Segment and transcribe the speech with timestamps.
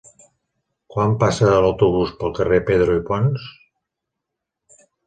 [0.95, 3.49] Quan passa l'autobús pel carrer Pedro i Pons?